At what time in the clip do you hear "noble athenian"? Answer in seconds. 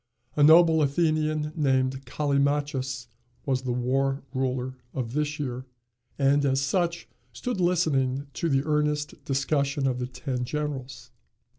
0.41-1.53